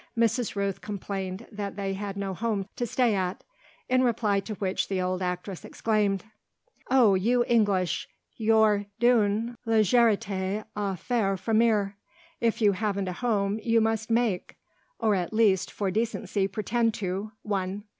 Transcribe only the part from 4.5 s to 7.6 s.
which the old actress exclaimed: "Oh you